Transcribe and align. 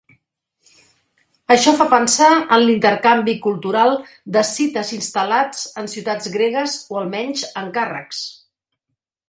Això 1.55 1.73
fa 1.81 1.85
pensar 1.91 2.29
en 2.37 2.63
l'intercanvi 2.69 3.35
cultural 3.43 3.93
d'escites 4.37 4.95
instal·lats 4.99 5.63
en 5.83 5.93
ciutats 5.95 6.33
gregues, 6.39 6.79
o 6.97 7.01
almenys 7.03 7.45
encàrrecs. 7.65 8.27